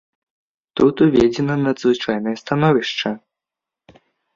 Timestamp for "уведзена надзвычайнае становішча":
1.05-3.17